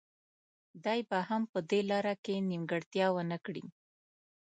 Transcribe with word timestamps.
دی 0.85 0.99
به 1.09 1.19
هم 1.29 1.43
په 1.51 1.59
دې 1.69 1.81
لاره 1.89 2.13
کې 2.23 2.35
نیمګړتیا 2.49 3.07
ونه 3.13 3.37
کړي. 3.45 3.65